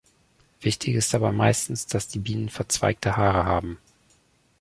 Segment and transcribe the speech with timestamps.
[0.61, 3.77] Wichtig ist dabei meistens, dass die Bienen verzweigte Haare haben.